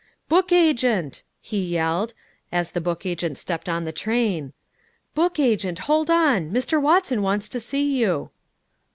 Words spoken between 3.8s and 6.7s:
the train. "Book agent, hold on!